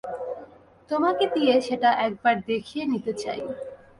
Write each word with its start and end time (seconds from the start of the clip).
তোমাকে 0.91 1.25
দিয়ে 1.35 1.55
সেটা 1.61 1.89
একবার 2.07 2.35
দেখিয়ে 2.47 2.83
নিতে 2.85 3.11
চাই। 3.13 3.41